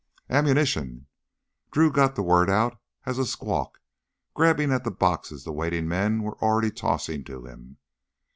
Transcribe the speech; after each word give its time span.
"Ammunition!" 0.31 1.05
Drew 1.69 1.91
got 1.91 2.15
the 2.15 2.23
word 2.23 2.49
out 2.49 2.81
as 3.05 3.19
a 3.19 3.23
squawk, 3.27 3.77
grabbing 4.33 4.71
at 4.71 4.83
the 4.83 4.89
boxes 4.89 5.43
the 5.43 5.51
waiting 5.53 5.87
men 5.87 6.23
were 6.23 6.41
already 6.41 6.71
tossing 6.71 7.23
to 7.25 7.45
him. 7.45 7.77